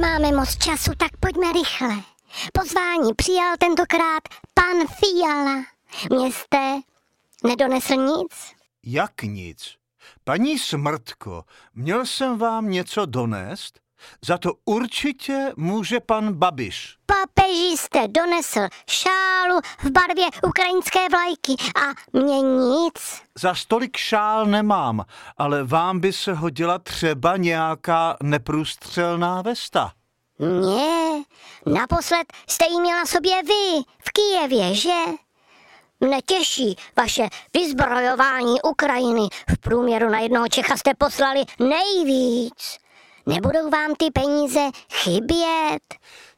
Nemáme 0.00 0.32
moc 0.32 0.56
času, 0.56 0.90
tak 0.96 1.16
pojďme 1.20 1.52
rychle. 1.52 2.02
Pozvání 2.52 3.14
přijal 3.16 3.56
tentokrát 3.58 4.22
pan 4.54 4.86
Fiala. 4.86 5.64
Mě 6.10 6.26
jste 6.32 6.80
nedonesl 7.44 7.94
nic? 7.94 8.32
Jak 8.82 9.22
nic? 9.22 9.74
Paní 10.24 10.58
Smrtko, 10.58 11.44
měl 11.74 12.06
jsem 12.06 12.38
vám 12.38 12.70
něco 12.70 13.06
donést? 13.06 13.80
Za 14.26 14.38
to 14.38 14.52
určitě 14.64 15.52
může 15.56 16.00
pan 16.00 16.32
Babiš. 16.32 16.96
Papeži 17.06 17.76
jste 17.76 18.08
donesl 18.08 18.60
šálu 18.90 19.60
v 19.78 19.90
barvě 19.90 20.26
ukrajinské 20.46 21.08
vlajky 21.08 21.54
a 21.74 22.18
mě 22.18 22.40
nic. 22.40 23.22
Za 23.38 23.54
stolik 23.54 23.96
šál 23.96 24.46
nemám, 24.46 25.04
ale 25.36 25.64
vám 25.64 26.00
by 26.00 26.12
se 26.12 26.32
hodila 26.32 26.78
třeba 26.78 27.36
nějaká 27.36 28.16
neprůstřelná 28.22 29.42
vesta. 29.42 29.92
Mně? 30.38 31.22
Naposled 31.66 32.32
jste 32.46 32.64
jí 32.66 32.80
měla 32.80 33.06
sobě 33.06 33.42
vy 33.42 33.82
v 33.98 34.10
Kijevě, 34.12 34.74
že? 34.74 34.94
Mne 36.00 36.18
těší 36.26 36.76
vaše 36.96 37.28
vyzbrojování 37.54 38.62
Ukrajiny. 38.62 39.28
V 39.50 39.58
průměru 39.60 40.08
na 40.08 40.18
jednoho 40.18 40.48
Čecha 40.48 40.76
jste 40.76 40.94
poslali 40.94 41.44
nejvíc. 41.58 42.78
Nebudou 43.28 43.70
vám 43.70 43.94
ty 43.98 44.10
peníze 44.10 44.60
chybět? 44.92 45.82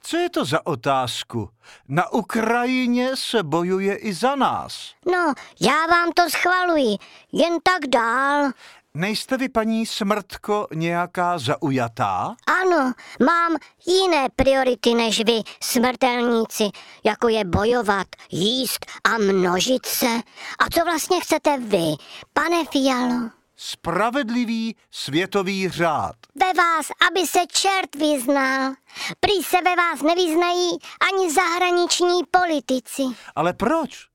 Co 0.02 0.16
je 0.16 0.30
to 0.30 0.44
za 0.44 0.66
otázku? 0.66 1.48
Na 1.88 2.12
Ukrajině 2.12 3.10
se 3.14 3.42
bojuje 3.42 3.96
i 3.96 4.12
za 4.14 4.34
nás. 4.36 4.94
No, 5.12 5.32
já 5.60 5.86
vám 5.86 6.12
to 6.12 6.30
schvaluji. 6.30 6.96
Jen 7.32 7.58
tak 7.62 7.86
dál. 7.88 8.50
Nejste 8.94 9.36
vy, 9.36 9.48
paní 9.48 9.86
Smrtko, 9.86 10.66
nějaká 10.74 11.38
zaujatá? 11.38 12.34
Ano, 12.62 12.92
mám 13.26 13.56
jiné 13.86 14.28
priority 14.36 14.94
než 14.94 15.24
vy, 15.24 15.40
smrtelníci, 15.62 16.70
jako 17.04 17.28
je 17.28 17.44
bojovat, 17.44 18.06
jíst 18.30 18.86
a 19.04 19.18
množit 19.18 19.86
se. 19.86 20.20
A 20.58 20.70
co 20.74 20.84
vlastně 20.84 21.20
chcete 21.20 21.58
vy, 21.58 21.84
pane 22.32 22.64
Fialo? 22.64 23.39
Spravedlivý 23.62 24.76
světový 24.90 25.68
řád. 25.68 26.14
Ve 26.34 26.52
vás, 26.52 26.86
aby 27.08 27.26
se 27.26 27.38
čert 27.52 27.94
vyznal. 27.94 28.72
Prý 29.20 29.42
se 29.42 29.56
ve 29.64 29.76
vás 29.76 30.02
nevyznají 30.02 30.78
ani 31.10 31.32
zahraniční 31.32 32.20
politici. 32.30 33.02
Ale 33.36 33.52
proč? 33.52 34.06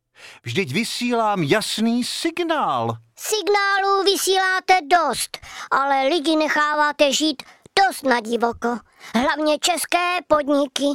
Vždyť 0.44 0.74
vysílám 0.74 1.44
jasný 1.44 2.04
signál. 2.04 2.98
Signálů 3.18 4.04
vysíláte 4.04 4.74
dost, 4.82 5.38
ale 5.72 6.08
lidi 6.08 6.36
necháváte 6.36 7.14
žít 7.14 7.44
dost 7.86 8.04
na 8.04 8.20
divoko. 8.20 8.78
Hlavně 9.16 9.60
české 9.60 10.18
podniky. 10.28 10.86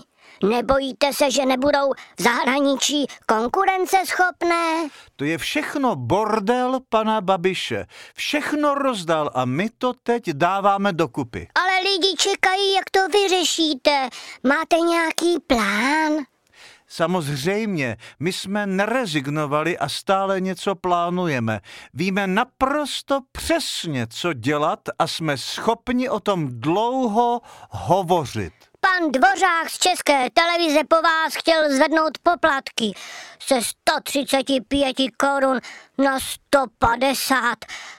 Nebojíte 0.48 1.12
se, 1.12 1.30
že 1.30 1.46
nebudou 1.46 1.92
v 2.18 2.22
zahraničí 2.22 3.06
konkurenceschopné? 3.26 4.88
To 5.16 5.24
je 5.24 5.38
všechno 5.38 5.96
bordel 5.96 6.80
pana 6.88 7.20
Babiše. 7.20 7.86
Všechno 8.14 8.74
rozdal 8.74 9.30
a 9.34 9.44
my 9.44 9.70
to 9.78 9.92
teď 10.02 10.30
dáváme 10.30 10.92
dokupy. 10.92 11.48
Ale 11.54 11.80
lidi 11.90 12.16
čekají, 12.18 12.74
jak 12.74 12.90
to 12.90 13.08
vyřešíte. 13.08 14.08
Máte 14.42 14.76
nějaký 14.76 15.40
plán? 15.46 16.12
Samozřejmě, 16.88 17.96
my 18.20 18.32
jsme 18.32 18.66
nerezignovali 18.66 19.78
a 19.78 19.88
stále 19.88 20.40
něco 20.40 20.74
plánujeme. 20.74 21.60
Víme 21.94 22.26
naprosto 22.26 23.20
přesně, 23.32 24.06
co 24.06 24.32
dělat 24.32 24.80
a 24.98 25.06
jsme 25.06 25.36
schopni 25.38 26.08
o 26.08 26.20
tom 26.20 26.48
dlouho 26.50 27.40
hovořit. 27.70 28.69
Pan 28.80 29.12
Dvořák 29.12 29.70
z 29.70 29.78
České 29.78 30.30
televize 30.30 30.80
po 30.88 31.02
vás 31.02 31.34
chtěl 31.34 31.76
zvednout 31.76 32.18
poplatky 32.22 32.92
ze 33.48 33.62
135 33.62 34.96
korun 35.16 35.60
na 35.98 36.20
150, 36.20 37.56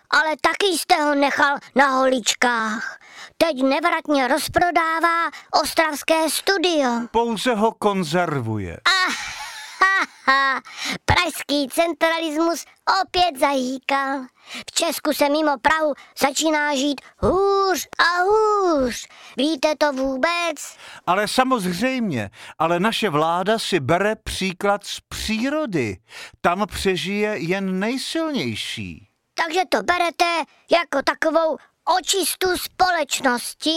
ale 0.09 0.35
taky 0.41 0.77
jste 0.77 0.95
ho 0.95 1.15
nechal 1.15 1.57
na 1.75 1.87
holičkách. 1.87 2.99
Teď 3.37 3.63
nevratně 3.63 4.27
rozprodává 4.27 5.29
ostravské 5.63 6.29
studio. 6.29 6.89
Pouze 7.11 7.55
ho 7.55 7.71
konzervuje. 7.71 8.77
Ah, 8.85 9.40
ha, 9.81 10.05
ha, 10.25 10.61
pražský 11.05 11.67
centralismus 11.69 12.65
opět 13.01 13.39
zajíkal. 13.39 14.25
V 14.69 14.71
Česku 14.71 15.13
se 15.13 15.29
mimo 15.29 15.51
Prahu 15.61 15.93
začíná 16.19 16.75
žít 16.75 17.01
hůř 17.17 17.87
a 17.99 18.23
hůř. 18.23 19.07
Víte 19.37 19.75
to 19.77 19.93
vůbec? 19.93 20.77
Ale 21.07 21.27
samozřejmě, 21.27 22.29
ale 22.59 22.79
naše 22.79 23.09
vláda 23.09 23.59
si 23.59 23.79
bere 23.79 24.15
příklad 24.15 24.85
z 24.85 24.99
přírody. 25.09 25.97
Tam 26.41 26.67
přežije 26.67 27.37
jen 27.37 27.79
nejsilnější. 27.79 29.07
Takže 29.33 29.61
to 29.69 29.83
berete 29.83 30.43
jako 30.71 31.01
takovou 31.05 31.57
očistu 31.97 32.47
společnosti? 32.57 33.75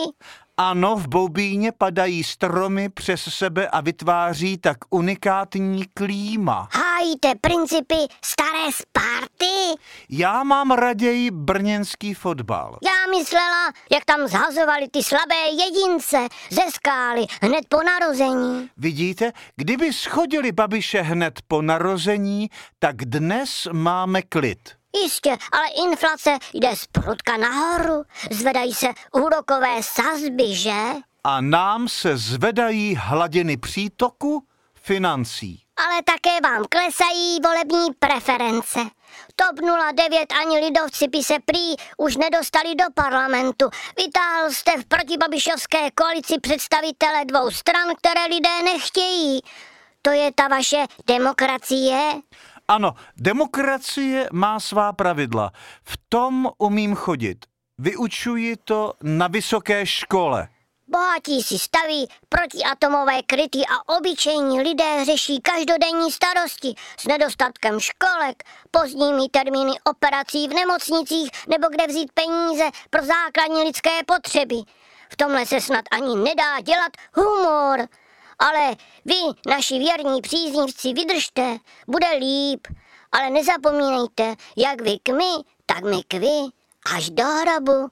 Ano, 0.57 0.97
v 0.97 1.09
Boubíně 1.09 1.73
padají 1.73 2.25
stromy 2.25 2.89
přes 2.89 3.23
sebe 3.23 3.69
a 3.69 3.81
vytváří 3.81 4.59
tak 4.59 4.77
unikátní 4.91 5.85
klíma. 5.95 6.69
Hájíte 6.73 7.33
principy 7.41 7.95
staré 8.25 8.73
Sparty? 8.73 9.81
Já 10.11 10.43
mám 10.45 10.71
raději 10.71 11.31
brněnský 11.31 12.15
fotbal. 12.15 12.79
Já 12.83 13.19
myslela, 13.19 13.73
jak 13.93 14.05
tam 14.05 14.29
zhazovali 14.29 14.89
ty 14.89 15.03
slabé 15.03 15.35
jedince 15.65 16.29
ze 16.51 16.71
skály 16.75 17.27
hned 17.43 17.65
po 17.69 17.77
narození. 17.83 18.71
Vidíte, 18.77 19.33
kdyby 19.57 19.93
schodili 19.93 20.53
Babiše 20.53 21.03
hned 21.03 21.41
po 21.49 21.63
narození, 21.63 22.51
tak 22.79 22.97
dnes 22.97 23.69
máme 23.73 24.23
klid. 24.23 24.59
Jistě, 25.03 25.37
ale 25.53 25.69
inflace 25.91 26.39
jde 26.53 26.77
z 26.77 26.87
prudka 26.87 27.37
nahoru. 27.37 28.05
Zvedají 28.31 28.75
se 28.75 28.87
úrokové 29.13 29.83
sazby, 29.83 30.55
že? 30.55 30.83
A 31.25 31.41
nám 31.41 31.89
se 31.89 32.17
zvedají 32.17 32.97
hladiny 32.97 33.57
přítoku 33.57 34.45
financí. 34.75 35.61
Ale 35.77 36.03
také 36.03 36.41
vám 36.41 36.65
klesají 36.71 37.39
volební 37.45 37.95
preference. 37.99 38.81
TOP 39.37 39.61
09 39.95 40.33
ani 40.41 40.59
lidovci 40.59 41.09
by 41.09 41.23
se 41.23 41.35
prý 41.45 41.75
už 41.97 42.17
nedostali 42.17 42.75
do 42.75 42.85
parlamentu. 42.95 43.71
Vytáhl 43.97 44.51
jste 44.51 44.71
v 44.81 44.85
protibabišovské 44.85 45.91
koalici 45.91 46.41
představitele 46.41 47.25
dvou 47.25 47.51
stran, 47.51 47.89
které 47.99 48.27
lidé 48.27 48.63
nechtějí. 48.65 49.41
To 50.03 50.11
je 50.11 50.33
ta 50.33 50.49
vaše 50.49 50.85
demokracie? 51.07 52.13
Ano, 52.69 52.95
demokracie 53.17 54.29
má 54.33 54.61
svá 54.61 54.93
pravidla. 54.93 55.53
V 55.85 55.97
tom 56.09 56.49
umím 56.59 56.95
chodit. 56.95 57.45
Vyučuji 57.79 58.57
to 58.57 58.93
na 59.03 59.29
vysoké 59.29 59.87
škole. 59.87 60.49
Bohatí 60.89 61.43
si 61.43 61.59
staví 61.59 62.09
protiatomové 62.29 63.23
kryty 63.23 63.59
a 63.59 63.97
obyčejní 63.97 64.61
lidé 64.61 65.05
řeší 65.05 65.41
každodenní 65.41 66.13
starosti 66.13 66.75
s 66.99 67.07
nedostatkem 67.07 67.81
školek, 67.81 68.43
pozdními 68.71 69.29
termíny 69.31 69.73
operací 69.85 70.49
v 70.49 70.55
nemocnicích 70.55 71.31
nebo 71.49 71.69
kde 71.69 71.87
vzít 71.87 72.13
peníze 72.13 72.65
pro 72.91 73.03
základní 73.03 73.63
lidské 73.63 74.05
potřeby. 74.07 74.57
V 75.09 75.17
tomhle 75.17 75.47
se 75.47 75.61
snad 75.61 75.85
ani 75.91 76.17
nedá 76.17 76.61
dělat 76.61 76.93
humor. 77.15 77.89
Ale 78.39 78.77
vy, 79.05 79.15
naši 79.47 79.79
věrní 79.79 80.21
příznivci, 80.23 80.93
vydržte, 80.93 81.59
bude 81.87 82.07
líp. 82.19 82.67
Ale 83.13 83.31
nezapomínejte, 83.31 84.35
jak 84.57 84.81
vy 84.83 84.99
k 85.03 85.09
my, 85.09 85.45
tak 85.67 85.85
my 85.85 86.03
k 86.09 86.15
vy, 86.15 86.49
až 86.95 87.11
do 87.11 87.25
hrobu. 87.25 87.91